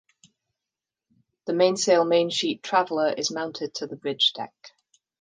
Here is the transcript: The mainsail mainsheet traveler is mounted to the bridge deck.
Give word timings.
The 1.45 1.53
mainsail 1.53 2.05
mainsheet 2.05 2.63
traveler 2.63 3.13
is 3.15 3.29
mounted 3.29 3.75
to 3.75 3.85
the 3.85 3.97
bridge 3.97 4.33
deck. 4.33 4.71